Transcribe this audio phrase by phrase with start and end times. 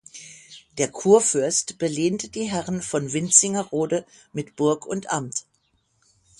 [0.79, 5.45] Der Kurfürst belehnte die Herren von Wintzingerode mit Burg und Amt.